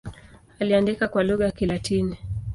Aliandika 0.59 1.07
kwa 1.07 1.23
lugha 1.23 1.45
ya 1.45 1.51
Kilatini. 1.51 2.17